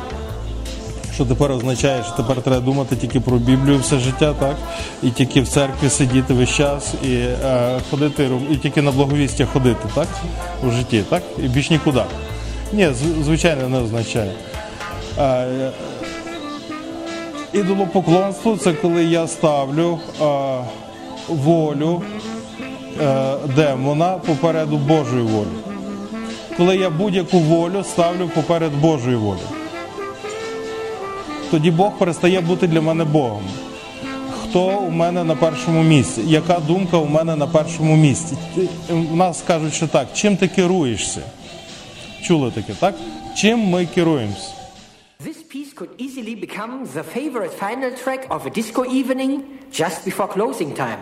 Що 1.19 1.25
тепер 1.25 1.51
означає, 1.51 2.03
що 2.03 2.13
тепер 2.15 2.41
треба 2.41 2.59
думати 2.59 2.95
тільки 2.95 3.19
про 3.19 3.37
Біблію 3.37 3.79
все 3.79 3.99
життя, 3.99 4.33
так? 4.39 4.55
І 5.03 5.09
тільки 5.09 5.41
в 5.41 5.47
церкві 5.47 5.89
сидіти 5.89 6.33
весь 6.33 6.49
час, 6.49 6.93
і 7.03 7.13
е, 7.15 7.79
ходити, 7.89 8.29
і 8.51 8.55
тільки 8.55 8.81
на 8.81 8.91
благовістя 8.91 9.45
ходити, 9.45 9.87
так? 9.95 10.07
У 10.67 10.71
житті, 10.71 11.03
так? 11.09 11.23
І 11.37 11.41
більш 11.41 11.69
нікуди. 11.69 12.01
Ні, 12.73 12.89
звичайно, 13.23 13.69
не 13.69 13.79
означає. 13.79 14.31
Е, 15.17 15.71
ідолопоклонство 17.53 18.57
це 18.57 18.73
коли 18.73 19.03
я 19.03 19.27
ставлю 19.27 19.99
е, 20.21 20.25
волю 21.27 22.01
е, 23.01 23.33
демона 23.55 24.17
попереду 24.25 24.77
Божої 24.77 25.23
волі. 25.23 25.47
Коли 26.57 26.77
я 26.77 26.89
будь-яку 26.89 27.39
волю 27.39 27.83
ставлю 27.83 28.29
поперед 28.35 28.71
Божої 28.81 29.15
волі. 29.15 29.58
Тоді 31.51 31.71
Бог 31.71 31.97
перестає 31.97 32.41
бути 32.41 32.67
для 32.67 32.81
мене 32.81 33.03
Богом. 33.03 33.43
Хто 34.43 34.67
у 34.67 34.89
мене 34.89 35.23
на 35.23 35.35
першому 35.35 35.83
місці? 35.83 36.21
Яка 36.25 36.59
думка 36.59 36.97
у 36.97 37.05
мене 37.05 37.35
на 37.35 37.47
першому 37.47 37.95
місці? 37.95 38.37
У 38.89 39.15
нас 39.15 39.43
кажуть, 39.47 39.73
що 39.73 39.87
так, 39.87 40.07
чим 40.13 40.37
ти 40.37 40.47
керуєшся? 40.47 41.21
Чули 42.23 42.51
таке, 42.51 42.73
так? 42.73 42.95
Чим 43.35 43.59
ми 43.59 43.85
керуємося? 43.85 44.53
This 45.25 45.37
piece 45.53 45.73
could 45.75 45.89
easily 46.05 46.35
become 46.35 46.73
the 46.95 47.03
favorite 47.15 47.53
final 47.65 47.91
track 48.03 48.21
of 48.29 48.45
a 48.45 48.49
disco 48.59 48.81
evening 48.99 49.31
just 49.81 49.97
before 50.07 50.27
closing 50.37 50.71
time. 50.73 51.01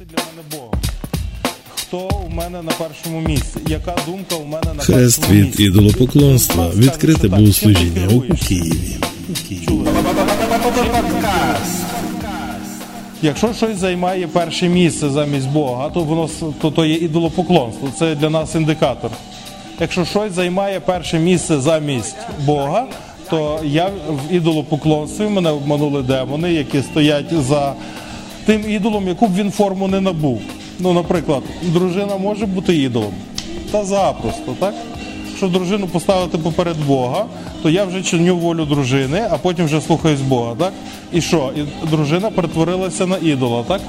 Для 0.00 0.18
мене 0.18 0.42
Богом. 0.50 0.89
Хто 1.90 2.08
у 2.26 2.34
мене 2.34 2.62
на 2.62 2.70
першому 2.70 3.20
місці? 3.20 3.58
Яка 3.68 3.96
думка 4.06 4.34
у 4.34 4.44
мене 4.44 4.74
на 4.76 4.82
Хрест 4.82 5.30
від 5.30 5.60
ідолопоклонства. 5.60 6.70
Відкрите 6.76 7.28
богослужіння 7.28 8.08
у? 8.08 8.20
Києві. 8.48 8.96
Якщо 13.22 13.54
щось 13.54 13.76
займає 13.76 14.26
перше 14.26 14.68
місце 14.68 15.10
замість 15.10 15.48
Бога, 15.48 15.90
то 15.90 16.00
воно 16.00 16.28
то, 16.60 16.70
то 16.70 16.84
є 16.84 16.94
ідолопоклонство. 16.94 17.88
Це 17.98 18.14
для 18.14 18.30
нас 18.30 18.54
індикатор. 18.54 19.10
Якщо 19.80 20.04
щось 20.04 20.32
займає 20.32 20.80
перше 20.80 21.18
місце 21.18 21.60
замість 21.60 22.16
Бога, 22.46 22.86
то 23.30 23.60
я 23.64 23.86
в 24.08 24.34
ідолопоклонстві 24.34 25.24
мене 25.24 25.50
обманули 25.50 26.02
демони, 26.02 26.52
які 26.52 26.82
стоять 26.82 27.34
за 27.48 27.74
тим 28.46 28.70
ідолом, 28.70 29.08
яку 29.08 29.26
б 29.26 29.36
він 29.36 29.50
форму 29.50 29.88
не 29.88 30.00
набув. 30.00 30.42
Ну, 30.80 30.92
наприклад, 30.92 31.42
дружина 31.62 32.16
може 32.16 32.46
бути 32.46 32.76
ідолом. 32.76 33.12
Та 33.70 33.84
запросто, 33.84 34.54
так? 34.58 34.74
Якщо 35.28 35.48
дружину 35.48 35.86
поставити 35.86 36.38
поперед 36.38 36.76
Бога, 36.86 37.24
то 37.62 37.70
я 37.70 37.84
вже 37.84 38.02
чиню 38.02 38.36
волю 38.36 38.64
дружини, 38.64 39.26
а 39.30 39.38
потім 39.38 39.64
вже 39.64 39.80
слухаюсь 39.80 40.20
Бога, 40.20 40.54
так? 40.58 40.72
І 41.12 41.20
що? 41.20 41.50
І 41.56 41.86
дружина 41.86 42.30
перетворилася 42.30 43.06
на 43.06 43.16
ідола, 43.16 43.62
так? 43.68 43.80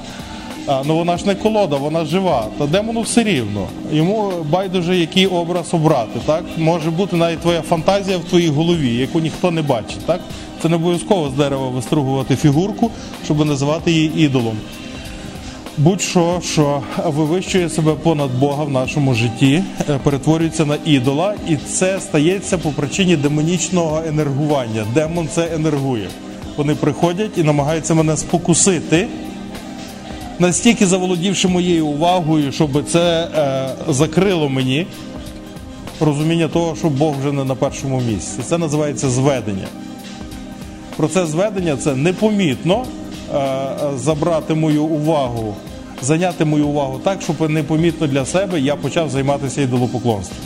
А, 0.68 0.84
ну 0.86 0.96
вона 0.96 1.18
ж 1.18 1.28
не 1.28 1.36
колода, 1.36 1.76
вона 1.76 2.06
жива. 2.06 2.48
Та 2.58 2.68
демону 2.68 3.02
все 3.02 3.24
рівно. 3.24 3.68
Йому 3.92 4.32
байдуже 4.50 4.98
який 4.98 5.28
образ 5.28 5.74
обрати. 5.74 6.20
Так? 6.26 6.44
Може 6.58 6.92
бути 6.92 7.16
навіть 7.16 7.40
твоя 7.40 7.62
фантазія 7.62 8.18
в 8.18 8.24
твоїй 8.24 8.50
голові, 8.50 8.96
яку 8.96 9.20
ніхто 9.20 9.52
не 9.52 9.62
бачить. 9.62 10.06
Так? 10.06 10.20
Це 10.62 10.70
не 10.70 10.76
обов'язково 10.76 11.30
з 11.30 11.34
дерева 11.34 11.70
вистругувати 11.70 12.36
фігурку, 12.36 12.92
щоб 13.26 13.46
називати 13.46 13.92
її 13.92 14.12
ідолом. 14.18 14.58
Будь-що, 15.84 16.40
що 16.44 16.82
вивищує 17.06 17.70
себе 17.70 17.94
понад 17.94 18.32
Бога 18.40 18.64
в 18.64 18.70
нашому 18.70 19.14
житті, 19.14 19.64
е, 19.90 20.00
перетворюється 20.04 20.66
на 20.66 20.78
ідола, 20.86 21.34
і 21.50 21.56
це 21.56 22.00
стається 22.00 22.58
по 22.58 22.70
причині 22.70 23.16
демонічного 23.16 24.04
енергування. 24.08 24.86
Демон 24.94 25.28
це 25.36 25.50
енергує. 25.56 26.08
Вони 26.58 26.76
приходять 26.76 27.38
і 27.38 27.44
намагаються 27.44 27.94
мене 27.94 28.18
спокусити, 28.18 29.08
настільки 30.40 30.88
заволодівши 30.88 31.48
моєю 31.48 31.88
увагою, 31.88 32.52
щоб 32.52 32.90
це 32.90 33.28
е, 33.36 33.70
закрило 33.94 34.50
мені 34.50 34.88
розуміння 36.00 36.48
того, 36.48 36.76
що 36.76 36.90
Бог 36.90 37.16
вже 37.20 37.32
не 37.32 37.44
на 37.44 37.56
першому 37.56 38.02
місці. 38.02 38.40
Це 38.46 38.58
називається 38.58 39.10
зведення. 39.10 39.68
Процес 40.98 41.30
зведення 41.30 41.78
це 41.78 41.96
непомітно 41.96 42.84
е, 43.34 43.38
е, 43.38 43.74
забрати 43.98 44.54
мою 44.54 44.84
увагу, 44.84 45.56
зайняти 46.02 46.46
мою 46.46 46.68
увагу 46.68 47.00
так, 47.04 47.22
щоб 47.22 47.50
непомітно 47.50 48.08
для 48.08 48.26
себе 48.26 48.60
я 48.60 48.76
почав 48.76 49.10
займатися 49.10 49.62
ідолопоклонством. 49.62 50.40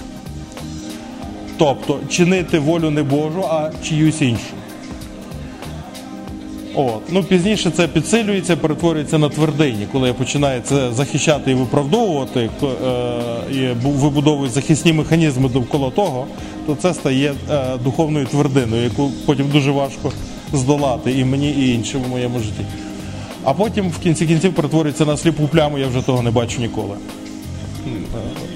Тобто 1.58 2.00
чинити 2.10 2.60
волю 2.60 2.90
не 2.90 3.04
Божу, 3.04 3.44
а 3.50 3.72
чиюсь 3.84 4.22
іншу. 4.22 4.54
От. 6.76 7.02
Ну, 7.10 7.24
пізніше 7.24 7.72
це 7.72 7.88
підсилюється, 7.88 8.58
перетворюється 8.58 9.18
на 9.18 9.30
твердині, 9.30 9.88
коли 9.92 10.08
я 10.08 10.14
починаю 10.14 10.62
це 10.64 10.92
захищати 10.94 11.52
і 11.52 11.54
виправдовувати, 11.54 12.50
е, 12.64 12.70
і 13.52 13.88
вибудовую 13.88 14.50
захисні 14.50 14.94
механізми 14.94 15.50
довкола 15.50 15.90
того, 15.90 16.28
то 16.68 16.76
це 16.76 16.94
стає 16.94 17.34
е, 17.52 17.78
духовною 17.84 18.26
твердиною, 18.26 18.84
яку 18.84 19.12
потім 19.26 19.50
дуже 19.50 19.72
важко 19.72 20.12
здолати 20.54 21.12
і 21.12 21.26
мені, 21.26 21.52
і 21.52 21.74
іншим 21.74 22.02
у 22.06 22.10
моєму 22.10 22.40
житті. 22.40 22.66
А 23.46 23.54
потім 23.54 23.90
в 23.90 24.00
кінці 24.00 24.26
кінців 24.26 24.54
перетворюється 24.54 25.06
на 25.06 25.18
сліпу 25.18 25.48
пляму, 25.48 25.78
я 25.78 25.88
вже 25.88 26.02
того 26.02 26.22
не 26.22 26.32
бачу 26.32 26.62
ніколи. 26.62 26.96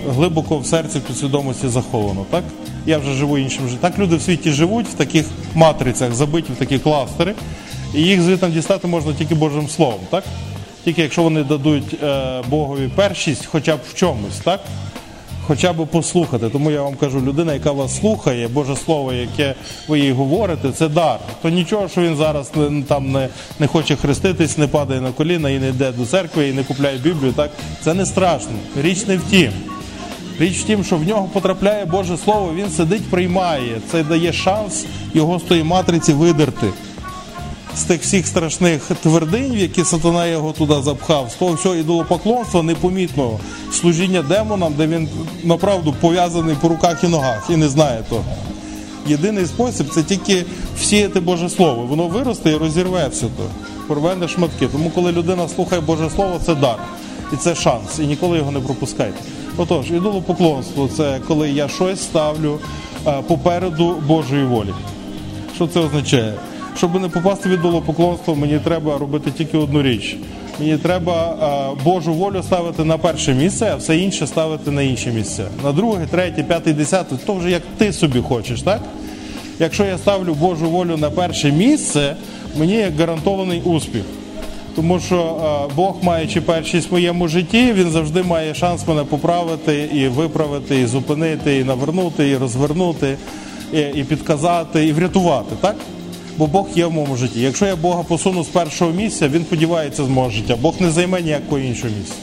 Глибоко 0.09 0.57
в 0.57 0.65
серці, 0.65 0.99
підсвідомості 0.99 1.67
заховано, 1.67 2.25
так? 2.29 2.43
Я 2.85 2.97
вже 2.97 3.13
живу 3.13 3.37
іншим 3.37 3.67
життям. 3.67 3.91
Так 3.91 3.99
люди 3.99 4.15
в 4.15 4.21
світі 4.21 4.51
живуть 4.51 4.87
в 4.87 4.93
таких 4.93 5.25
матрицях, 5.55 6.13
забиті 6.13 6.53
в 6.53 6.55
такі 6.55 6.79
кластери, 6.79 7.33
і 7.93 8.01
їх 8.01 8.21
звідти 8.21 8.47
дістати 8.47 8.87
можна 8.87 9.13
тільки 9.13 9.35
Божим 9.35 9.67
Словом, 9.67 9.99
так? 10.09 10.23
Тільки 10.83 11.01
якщо 11.01 11.23
вони 11.23 11.43
дадуть 11.43 12.03
е, 12.03 12.41
Богові 12.49 12.89
першість 12.95 13.45
хоча 13.45 13.75
б 13.75 13.79
в 13.89 13.93
чомусь, 13.93 14.39
так? 14.43 14.59
Хоча 15.49 15.73
б 15.73 15.87
послухати. 15.87 16.49
Тому 16.49 16.71
я 16.71 16.81
вам 16.81 16.95
кажу, 16.95 17.21
людина, 17.21 17.53
яка 17.53 17.71
вас 17.71 17.99
слухає, 17.99 18.47
Боже 18.47 18.75
Слово, 18.75 19.13
яке 19.13 19.55
ви 19.87 19.99
їй 19.99 20.11
говорите, 20.11 20.71
це 20.71 20.89
дар. 20.89 21.19
То 21.41 21.49
нічого, 21.49 21.87
що 21.87 22.01
він 22.01 22.15
зараз 22.15 22.51
там 22.87 23.11
не, 23.11 23.27
не 23.59 23.67
хоче 23.67 23.95
хреститись, 23.95 24.57
не 24.57 24.67
падає 24.67 25.01
на 25.01 25.11
коліна 25.11 25.49
і 25.49 25.59
не 25.59 25.69
йде 25.69 25.91
до 25.91 26.05
церкви, 26.05 26.49
і 26.49 26.53
не 26.53 26.63
купляє 26.63 26.97
Біблію, 26.97 27.33
так? 27.33 27.51
Це 27.81 27.93
не 27.93 28.05
страшно. 28.05 28.51
Річ 28.81 29.07
не 29.07 29.17
в 29.17 29.21
тім. 29.23 29.51
Річ 30.39 30.57
в 30.57 30.63
тім, 30.63 30.83
що 30.83 30.97
в 30.97 31.07
нього 31.07 31.29
потрапляє 31.33 31.85
Боже 31.85 32.17
Слово, 32.17 32.53
він 32.55 32.69
сидить, 32.69 33.09
приймає. 33.09 33.81
Це 33.91 34.03
дає 34.03 34.33
шанс 34.33 34.85
його 35.13 35.39
з 35.39 35.43
тої 35.43 35.63
матриці 35.63 36.13
видерти. 36.13 36.67
З 37.75 37.83
тих 37.83 38.01
всіх 38.01 38.27
страшних 38.27 38.81
твердинь, 39.03 39.51
в 39.51 39.57
які 39.57 39.83
сатана 39.83 40.25
його 40.25 40.51
туди 40.51 40.75
запхав, 40.83 41.31
з 41.31 41.33
того 41.33 41.53
всього 41.53 41.75
ідолопоклонства 41.75 42.63
непомітного 42.63 43.39
служіння 43.71 44.21
демонам, 44.21 44.73
де 44.77 44.87
він 44.87 45.09
направду 45.43 45.95
пов'язаний 46.01 46.55
по 46.61 46.67
руках 46.67 47.03
і 47.03 47.07
ногах 47.07 47.47
і 47.49 47.55
не 47.55 47.69
знає 47.69 48.03
того. 48.09 48.23
Єдиний 49.07 49.45
спосіб 49.45 49.89
це 49.89 50.03
тільки 50.03 50.45
всіяти 50.79 51.19
Боже 51.19 51.49
Слово. 51.49 51.85
Воно 51.85 52.07
виросте 52.07 52.51
і 52.51 52.55
розірве 52.55 53.07
все 53.07 53.25
то, 53.25 53.43
порве 53.87 54.15
на 54.15 54.27
шматки. 54.27 54.67
Тому, 54.67 54.89
коли 54.89 55.11
людина 55.11 55.47
слухає 55.47 55.81
Боже 55.81 56.09
Слово, 56.09 56.39
це 56.45 56.55
дар. 56.55 56.77
І 57.33 57.35
це 57.35 57.55
шанс. 57.55 57.99
І 57.99 58.01
ніколи 58.01 58.37
його 58.37 58.51
не 58.51 58.59
пропускайте. 58.59 59.17
Отож, 59.57 59.91
ідолопоклонство 59.91 60.89
це 60.97 61.19
коли 61.27 61.49
я 61.49 61.67
щось 61.67 62.01
ставлю 62.01 62.59
е, 63.07 63.21
попереду 63.27 63.95
Божої 64.07 64.45
волі. 64.45 64.73
Що 65.55 65.67
це 65.67 65.79
означає? 65.79 66.33
Щоб 66.79 67.01
не 67.01 67.09
попасти 67.09 67.49
в 67.49 67.51
ідолопоклонство, 67.51 68.35
мені 68.35 68.59
треба 68.59 68.97
робити 68.97 69.31
тільки 69.31 69.57
одну 69.57 69.81
річ. 69.81 70.17
Мені 70.59 70.77
треба 70.77 71.35
е, 71.75 71.83
Божу 71.83 72.13
волю 72.13 72.43
ставити 72.43 72.83
на 72.83 72.97
перше 72.97 73.33
місце, 73.33 73.69
а 73.73 73.75
все 73.75 73.97
інше 73.97 74.27
ставити 74.27 74.71
на 74.71 74.81
інші 74.81 75.09
місця. 75.09 75.43
На 75.63 75.71
друге, 75.71 76.07
третє, 76.11 76.43
п'яте, 76.43 76.73
десяте, 76.73 77.15
то 77.25 77.33
вже 77.33 77.51
як 77.51 77.61
ти 77.77 77.93
собі 77.93 78.21
хочеш, 78.21 78.61
так? 78.61 78.81
Якщо 79.59 79.85
я 79.85 79.97
ставлю 79.97 80.33
Божу 80.33 80.69
волю 80.69 80.97
на 80.97 81.09
перше 81.09 81.51
місце, 81.51 82.15
мені 82.57 82.73
є 82.73 82.91
гарантований 82.99 83.61
успіх. 83.61 84.03
Тому 84.75 84.99
що 84.99 85.17
е, 85.69 85.73
Бог, 85.75 85.95
маючи 86.01 86.41
першість 86.41 86.89
в 86.89 86.93
моєму 86.93 87.27
житті, 87.27 87.73
він 87.73 87.89
завжди 87.89 88.23
має 88.23 88.55
шанс 88.55 88.87
мене 88.87 89.03
поправити 89.03 89.89
і 89.93 90.07
виправити, 90.07 90.79
і 90.81 90.85
зупинити, 90.85 91.59
і 91.59 91.63
навернути, 91.63 92.29
і 92.29 92.37
розвернути, 92.37 93.17
і 93.95 94.03
підказати, 94.03 94.87
і 94.87 94.93
врятувати, 94.93 95.55
так? 95.61 95.75
Бо 96.39 96.47
Бог 96.47 96.67
є 96.75 96.85
в 96.85 96.91
моєму 96.91 97.15
житті. 97.15 97.41
Якщо 97.41 97.65
я 97.65 97.75
Бога 97.75 98.03
посуну 98.03 98.43
з 98.43 98.47
першого 98.47 98.91
місця, 98.91 99.27
він 99.27 99.43
подівається 99.43 100.03
з 100.03 100.07
мого 100.07 100.29
життя. 100.29 100.55
Бог 100.61 100.73
не 100.79 100.91
займе 100.91 101.21
ніякого 101.21 101.59
іншого 101.59 101.93
місця. 101.99 102.15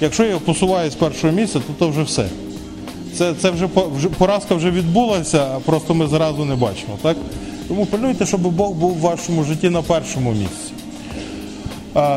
Якщо 0.00 0.22
я 0.22 0.28
його 0.28 0.40
посуваю 0.40 0.90
з 0.90 0.94
першого 0.94 1.32
місця, 1.32 1.58
то 1.58 1.72
то 1.78 1.88
вже 1.88 2.02
все. 2.02 2.26
Це, 3.14 3.34
це 3.34 3.50
вже, 3.50 3.68
поразка 4.18 4.54
вже 4.54 4.70
відбулася, 4.70 5.48
а 5.56 5.58
просто 5.58 5.94
ми 5.94 6.06
зразу 6.06 6.44
не 6.44 6.54
бачимо. 6.54 6.98
Так? 7.02 7.16
Тому 7.68 7.86
пильнуйте, 7.86 8.26
щоб 8.26 8.40
Бог 8.40 8.70
був 8.72 8.94
в 8.94 9.00
вашому 9.00 9.44
житті 9.44 9.70
на 9.70 9.82
першому 9.82 10.32
місці. 10.32 10.72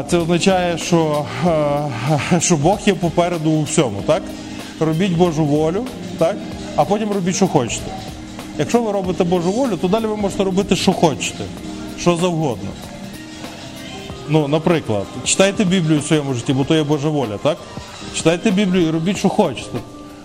Це 0.10 0.18
означає, 0.18 0.78
що, 0.78 1.26
що 2.40 2.58
Бог 2.58 2.80
є 2.86 2.94
попереду 2.94 3.52
у 3.52 3.64
всьому. 3.64 4.02
Так? 4.06 4.24
Робіть 4.80 5.18
Божу 5.18 5.46
волю, 5.46 5.84
так? 6.18 6.36
а 6.76 6.86
потім 6.86 7.12
робіть, 7.12 7.36
що 7.36 7.48
хочете. 7.48 7.92
Якщо 8.60 8.82
ви 8.82 8.92
робите 8.92 9.24
Божу 9.24 9.52
волю, 9.52 9.78
то 9.82 9.88
далі 9.88 10.06
ви 10.06 10.16
можете 10.16 10.44
робити, 10.44 10.76
що 10.76 10.94
хочете, 10.94 11.44
що 12.00 12.16
завгодно. 12.16 12.70
Ну, 14.30 14.48
наприклад, 14.48 15.06
читайте 15.24 15.64
Біблію 15.64 16.00
в 16.00 16.04
своєму 16.04 16.34
житті, 16.34 16.54
бо 16.54 16.64
то 16.64 16.76
є 16.76 16.84
Божа 16.84 17.10
воля, 17.10 17.38
так? 17.44 17.58
Читайте 18.16 18.52
Біблію 18.52 18.88
і 18.88 18.92
робіть, 18.92 19.18
що 19.18 19.30
хочете. 19.30 19.78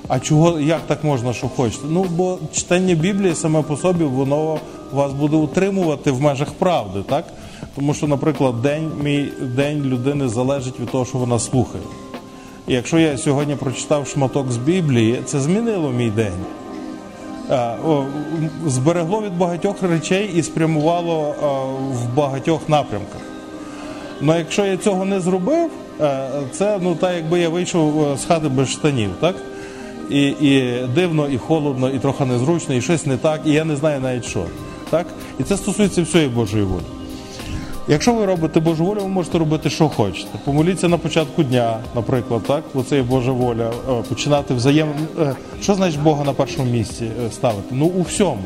А 0.08 0.20
чого, 0.20 0.60
як 0.60 0.80
так 0.86 1.04
можна, 1.04 1.32
що 1.32 1.48
хочете? 1.48 1.84
Ну, 1.90 2.06
бо 2.10 2.38
читання 2.52 2.94
Біблії 2.94 3.34
саме 3.34 3.62
по 3.62 3.76
собі, 3.76 4.04
воно 4.04 4.58
вас 4.92 5.12
буде 5.12 5.36
утримувати 5.36 6.10
в 6.10 6.20
межах 6.20 6.52
правди, 6.52 7.02
так? 7.08 7.24
Тому 7.74 7.94
що, 7.94 8.06
наприклад, 8.06 8.62
день, 8.62 8.90
мій 9.02 9.28
день 9.56 9.82
людини 9.82 10.28
залежить 10.28 10.80
від 10.80 10.90
того, 10.90 11.04
що 11.04 11.18
вона 11.18 11.38
слухає. 11.38 11.84
І 12.68 12.74
якщо 12.74 12.98
я 12.98 13.18
сьогодні 13.18 13.56
прочитав 13.56 14.06
шматок 14.08 14.52
з 14.52 14.56
Біблії, 14.56 15.20
це 15.24 15.40
змінило 15.40 15.90
мій 15.90 16.10
день. 16.10 16.44
Е, 17.50 17.76
зберегло 18.66 19.22
від 19.22 19.38
багатьох 19.38 19.82
речей 19.82 20.30
і 20.34 20.42
спрямувало 20.42 21.28
е, 21.28 21.46
в 21.94 22.14
багатьох 22.14 22.68
напрямках. 22.68 23.20
Ну 24.20 24.38
якщо 24.38 24.64
я 24.64 24.76
цього 24.76 25.04
не 25.04 25.20
зробив, 25.20 25.70
е, 26.00 26.28
це 26.52 26.78
ну 26.82 26.94
так 26.94 27.14
якби 27.16 27.40
я 27.40 27.48
вийшов 27.48 28.18
з 28.18 28.24
хати 28.24 28.48
без 28.48 28.68
штанів, 28.68 29.10
так? 29.20 29.36
І, 30.10 30.26
і 30.26 30.74
дивно, 30.94 31.28
і 31.28 31.38
холодно, 31.38 31.90
і 31.90 31.98
трохи 31.98 32.24
незручно, 32.24 32.74
і 32.74 32.80
щось 32.80 33.06
не 33.06 33.16
так, 33.16 33.40
і 33.44 33.52
я 33.52 33.64
не 33.64 33.76
знаю 33.76 34.00
навіть 34.00 34.24
що. 34.24 34.44
Так? 34.90 35.06
І 35.40 35.42
це 35.42 35.56
стосується 35.56 36.02
всієї 36.02 36.30
Божої 36.30 36.64
волі. 36.64 36.93
Якщо 37.88 38.14
ви 38.14 38.26
робите 38.26 38.60
Божу 38.60 38.84
волю, 38.84 39.00
ви 39.00 39.08
можете 39.08 39.38
робити, 39.38 39.70
що 39.70 39.88
хочете. 39.88 40.38
Помоліться 40.44 40.88
на 40.88 40.98
початку 40.98 41.42
дня, 41.42 41.78
наприклад, 41.94 42.42
так, 42.46 42.64
бо 42.74 42.82
це 42.82 42.96
є 42.96 43.02
Божа 43.02 43.32
воля. 43.32 43.70
Е, 43.90 44.02
Починати 44.08 44.54
взаєм. 44.54 44.88
е, 45.20 45.34
Що 45.62 45.74
значить 45.74 46.00
Бога 46.02 46.24
на 46.24 46.32
першому 46.32 46.70
місці 46.70 47.04
е, 47.26 47.30
ставити? 47.32 47.68
Ну 47.70 47.86
у 47.86 48.02
всьому 48.02 48.38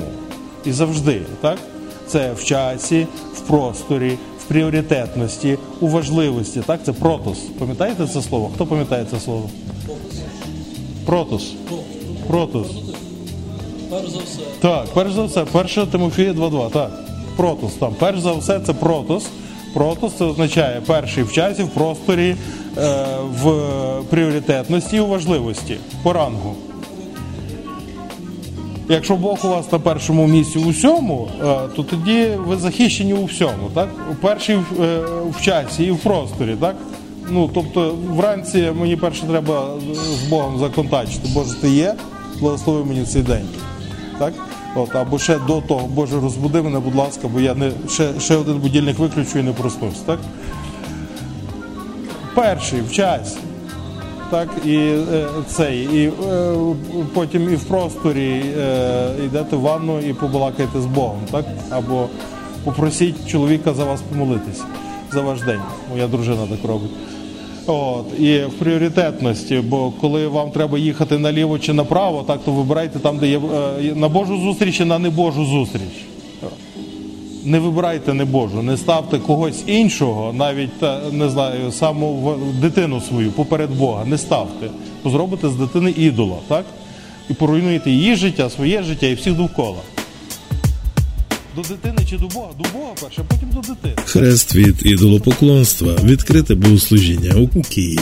і 0.64 0.72
завжди, 0.72 1.22
так? 1.40 1.58
Це 2.06 2.32
в 2.32 2.44
часі, 2.44 3.06
в 3.34 3.40
просторі, 3.40 4.18
в 4.40 4.44
пріоритетності, 4.44 5.58
у 5.80 5.88
важливості. 5.88 6.60
Так, 6.66 6.80
це 6.84 6.92
протос. 6.92 7.38
Пам'ятаєте 7.38 8.06
це 8.06 8.22
слово? 8.22 8.50
Хто 8.54 8.66
пам'ятає 8.66 9.06
це 9.10 9.20
слово? 9.20 9.50
Протос. 11.06 11.54
Протос. 12.26 12.66
Перш 13.90 14.10
за 14.10 14.18
все, 14.18 14.40
Так, 14.60 14.86
перш 14.94 15.12
за 15.12 15.22
все, 15.24 15.44
1 15.52 15.86
Тимофія 15.86 16.32
2.2, 16.32 16.70
так. 16.70 16.90
Протос 17.38 17.72
там. 17.72 17.94
Перш 17.98 18.20
за 18.20 18.32
все, 18.32 18.60
це 18.60 18.72
протос. 18.72 19.26
Протос 19.74 20.12
це 20.12 20.24
означає 20.24 20.80
перший 20.86 21.24
в 21.24 21.32
часі, 21.32 21.62
в 21.62 21.68
просторі, 21.68 22.36
е, 22.78 23.04
в 23.42 23.52
пріоритетності 24.10 24.96
і 24.96 25.00
у 25.00 25.06
важливості, 25.06 25.76
по 26.02 26.12
рангу. 26.12 26.54
Якщо 28.88 29.16
Бог 29.16 29.38
у 29.44 29.48
вас 29.48 29.72
на 29.72 29.78
першому 29.78 30.26
місці 30.26 30.58
у 30.58 30.68
всьому, 30.68 31.28
е, 31.40 31.58
то 31.76 31.82
тоді 31.82 32.28
ви 32.46 32.56
захищені 32.56 33.14
у 33.14 33.24
всьому, 33.24 33.70
так? 33.74 33.88
У 34.12 34.14
перший 34.14 34.56
е, 34.56 34.60
в 35.38 35.40
часі 35.40 35.84
і 35.84 35.90
в 35.90 35.98
просторі, 35.98 36.56
так? 36.60 36.76
Ну, 37.30 37.50
тобто, 37.54 37.94
вранці 38.10 38.72
мені 38.80 38.96
перше 38.96 39.22
треба 39.22 39.66
з 39.92 40.28
Богом 40.28 40.58
законтачити. 40.58 41.28
Боже, 41.34 41.60
ти 41.60 41.70
є, 41.70 41.94
благослови 42.40 42.84
мені 42.84 43.04
цей 43.04 43.22
день. 43.22 43.48
Так? 44.18 44.32
От, 44.78 44.94
або 44.94 45.18
ще 45.18 45.38
до 45.38 45.60
того, 45.60 45.86
Боже, 45.86 46.20
розбуди 46.20 46.62
мене, 46.62 46.78
будь 46.78 46.94
ласка, 46.94 47.28
бо 47.28 47.40
я 47.40 47.54
не 47.54 47.70
ще, 47.88 48.20
ще 48.20 48.36
один 48.36 48.58
будильник 48.58 48.98
виключу 48.98 49.38
і 49.38 49.42
не 49.42 49.52
проснусь. 49.52 49.98
Так? 50.06 50.18
Перший 52.34 52.80
в 52.80 52.92
часі. 52.92 53.38
Так, 54.30 54.48
і 54.64 54.76
е, 54.76 55.26
цей, 55.46 55.82
і 55.82 56.12
е, 56.28 56.54
потім 57.14 57.52
і 57.52 57.56
в 57.56 57.64
просторі 57.64 58.44
е, 58.58 59.10
йдете 59.24 59.56
в 59.56 59.60
ванну 59.60 60.00
і 60.00 60.12
побалакаєте 60.14 60.80
з 60.80 60.86
Богом, 60.86 61.20
так? 61.30 61.44
Або 61.70 62.08
попросіть 62.64 63.28
чоловіка 63.28 63.74
за 63.74 63.84
вас 63.84 64.00
помолитися 64.02 64.64
за 65.12 65.20
ваш 65.20 65.40
день. 65.42 65.60
Моя 65.90 66.06
дружина 66.06 66.46
так 66.50 66.70
робить. 66.70 66.90
От, 67.70 68.20
і 68.20 68.38
в 68.38 68.50
пріоритетності, 68.50 69.62
бо 69.68 69.92
коли 70.00 70.28
вам 70.28 70.50
треба 70.50 70.78
їхати 70.78 71.18
наліво 71.18 71.58
чи 71.58 71.72
направо, 71.72 72.24
так 72.26 72.40
то 72.44 72.52
вибирайте 72.52 72.98
там, 72.98 73.18
де 73.18 73.28
є 73.28 73.38
е, 73.38 73.94
на 73.94 74.08
Божу 74.08 74.40
зустріч 74.40 74.80
і 74.80 74.84
на 74.84 74.98
небожу 74.98 75.44
зустріч. 75.44 76.04
Не 77.44 77.58
вибирайте 77.58 78.14
небожу, 78.14 78.62
не 78.62 78.76
ставте 78.76 79.18
когось 79.18 79.62
іншого, 79.66 80.32
навіть 80.32 80.82
не 81.12 81.28
знаю, 81.28 81.72
саму 81.72 82.34
дитину 82.60 83.00
свою 83.00 83.30
поперед 83.30 83.70
Бога. 83.70 84.04
Не 84.04 84.18
ставте. 84.18 84.66
Бо 85.04 85.10
зробите 85.10 85.48
з 85.48 85.54
дитини 85.54 85.94
ідола, 85.96 86.36
так? 86.48 86.64
І 87.30 87.34
поруйнуєте 87.34 87.90
її 87.90 88.16
життя, 88.16 88.50
своє 88.50 88.82
життя 88.82 89.06
і 89.06 89.14
всіх 89.14 89.34
довкола. 89.34 89.78
До 91.56 91.62
дитини 91.62 91.98
чи 92.10 92.18
до 92.18 92.26
Бога? 92.28 92.48
До 92.58 92.68
Бога 92.78 92.92
перше, 93.02 93.20
а 93.20 93.32
потім 93.34 93.48
до 93.54 93.60
дитини. 93.60 93.94
Хрест 94.04 94.54
від 94.54 94.86
ідолопоклонства. 94.86 95.94
Відкрите 96.04 96.54
богослужіння 96.54 97.34
у 97.34 97.62
Києві. 97.62 98.00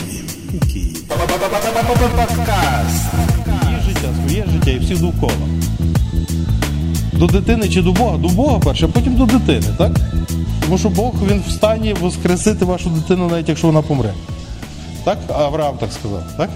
У 0.55 0.67
Києві. 0.73 0.97
Її 3.67 3.81
життя, 3.89 4.09
своє 4.27 4.47
життя 4.53 4.71
і 4.71 4.79
всіх 4.79 5.01
довкола. 5.01 5.33
До 7.13 7.27
дитини 7.27 7.69
чи 7.69 7.83
до 7.83 7.93
Бога? 7.93 8.19
До 8.19 8.29
Бога 8.29 8.59
перше, 8.59 8.85
а 8.85 8.89
потім 8.89 9.15
до 9.17 9.25
дитини, 9.27 9.67
так? 9.79 9.93
Тому 10.61 10.79
що 10.79 10.89
Бог 10.89 11.13
він 11.31 11.43
в 11.49 11.51
стані 11.51 11.95
воскресити 12.01 12.65
вашу 12.65 12.91
дитину, 12.91 13.29
навіть 13.29 13.49
якщо 13.49 13.67
вона 13.67 13.83
помре. 13.83 14.15
Так? 15.05 15.19
Авраам 15.29 15.77
так 15.81 15.93
сказав, 15.93 16.23
так? 16.37 16.51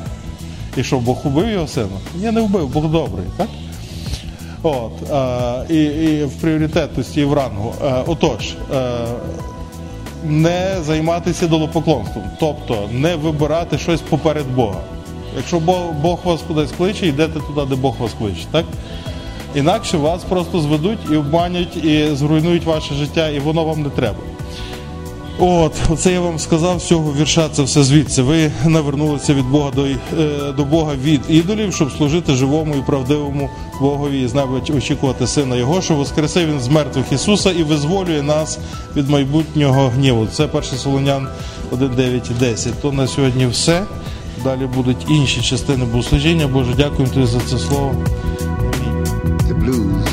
І 0.76 0.85
що, 0.85 0.98
Бог 0.98 1.26
убив 1.26 1.48
його 1.48 1.66
сина? 1.68 1.88
Ні, 2.22 2.31
не 2.31 2.40
вбив, 2.40 2.68
Бог 2.68 2.90
добрий, 2.90 3.24
так? 3.37 3.48
От, 4.62 4.92
е, 5.10 5.74
і, 5.74 5.84
і 5.84 6.24
в 6.24 6.40
пріоритетності, 6.40 7.20
і 7.20 7.24
в 7.24 7.32
рангу. 7.32 7.74
Е, 7.84 7.94
отож, 8.06 8.54
е, 8.74 9.06
не 10.24 10.76
займатися 10.82 11.46
долопоклонством, 11.46 12.24
тобто 12.40 12.88
не 12.92 13.16
вибирати 13.16 13.78
щось 13.78 14.00
поперед 14.00 14.54
Бога. 14.54 14.80
Якщо 15.36 15.60
Бог, 15.60 15.92
Бог 16.02 16.18
вас 16.24 16.40
кудись 16.48 16.72
кличе, 16.72 17.06
йдете 17.06 17.40
туди, 17.40 17.66
де 17.70 17.76
Бог 17.76 17.94
вас 17.98 18.12
кличе. 18.18 18.46
Так? 18.50 18.64
Інакше 19.54 19.96
вас 19.96 20.24
просто 20.24 20.60
зведуть 20.60 20.98
і 21.12 21.16
обманять, 21.16 21.76
і 21.76 22.14
зруйнують 22.14 22.64
ваше 22.64 22.94
життя, 22.94 23.28
і 23.28 23.38
воно 23.38 23.64
вам 23.64 23.82
не 23.82 23.88
треба. 23.88 24.18
От, 25.42 25.72
оце 25.88 26.12
я 26.12 26.20
вам 26.20 26.38
сказав 26.38 26.81
з 26.81 26.85
цього 26.87 27.14
вірша, 27.18 27.48
це 27.48 27.62
все 27.62 27.85
звідси. 27.85 28.22
Ви 28.22 28.50
навернулися 28.66 29.35
від 29.35 29.46
Бога 29.46 29.70
до, 29.70 29.87
е, 29.87 29.96
до 30.57 30.64
Бога 30.64 30.94
від 31.03 31.20
ідолів, 31.29 31.74
щоб 31.74 31.92
служити 31.92 32.35
живому 32.35 32.74
і 32.74 32.83
правдивому 32.87 33.50
Богові 33.81 34.22
і 34.22 34.29
з 34.29 34.35
неба 34.35 34.61
очікувати 34.76 35.26
Сина 35.26 35.57
Його, 35.57 35.83
що 35.83 35.94
воскресив 35.94 36.48
Він 36.48 36.61
з 36.61 36.68
мертвих 36.68 37.12
Ісуса 37.12 37.50
і 37.50 37.62
визволює 37.62 38.22
нас 38.22 38.59
від 38.96 39.11
майбутнього 39.11 39.88
гніву. 39.88 40.26
Це 40.26 40.44
1 40.44 40.62
Солонян 40.62 41.29
1, 41.70 41.90
9 41.96 42.31
і 42.31 42.35
10. 42.35 42.83
То 42.83 42.92
на 42.92 43.07
сьогодні 43.07 43.46
все. 43.46 43.83
Далі 44.44 44.68
будуть 44.74 45.07
інші 45.09 45.40
частини 45.40 45.85
богослужіння. 45.85 46.46
Боже, 46.46 46.70
дякуємо 46.76 47.14
тобі 47.14 47.26
за 47.26 47.40
це 47.40 47.59
слово. 47.59 47.94
The 49.48 49.64
blues. 49.64 50.11